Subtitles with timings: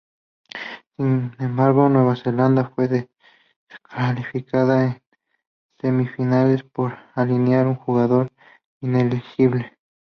[0.97, 2.87] Sin embargo, Nueva Zelanda fue
[3.83, 5.01] descalificada en
[5.79, 8.31] semifinales por alinear un jugador
[8.81, 9.77] inelegible.